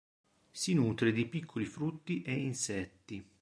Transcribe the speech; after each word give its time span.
Si 0.49 0.73
nutre 0.73 1.11
di 1.11 1.27
piccoli 1.27 1.65
frutti 1.67 2.23
e 2.23 2.33
insetti. 2.33 3.23